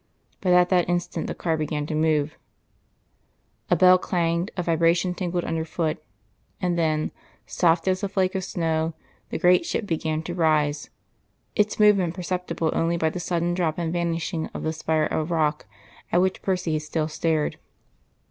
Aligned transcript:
But 0.41 0.53
at 0.53 0.69
that 0.69 0.89
instant 0.89 1.27
the 1.27 1.35
car 1.35 1.55
began 1.55 1.85
to 1.85 1.93
move. 1.93 2.35
A 3.69 3.75
bell 3.75 3.99
clanged, 3.99 4.49
a 4.57 4.63
vibration 4.63 5.13
tingled 5.13 5.43
underfoot, 5.43 6.03
and 6.59 6.75
then, 6.75 7.11
soft 7.45 7.87
as 7.87 8.01
a 8.01 8.09
flake 8.09 8.33
of 8.33 8.43
snow, 8.43 8.95
the 9.29 9.37
great 9.37 9.63
ship 9.63 9.85
began 9.85 10.23
to 10.23 10.33
rise, 10.33 10.89
its 11.55 11.79
movement 11.79 12.15
perceptible 12.15 12.71
only 12.73 12.97
by 12.97 13.11
the 13.11 13.19
sudden 13.19 13.53
drop 13.53 13.77
and 13.77 13.93
vanishing 13.93 14.47
of 14.55 14.63
the 14.63 14.73
spire 14.73 15.05
of 15.05 15.29
rock 15.29 15.67
at 16.11 16.19
which 16.19 16.41
Percy 16.41 16.79
still 16.79 17.07
stared. 17.07 17.59